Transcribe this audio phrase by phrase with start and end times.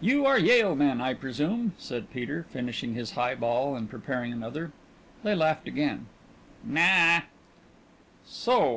[0.00, 4.70] "You are Yale men, I presume," said Peter, finishing his highball and preparing another.
[5.24, 6.06] They laughed again.
[6.62, 7.24] "Na ah."
[8.24, 8.74] "So?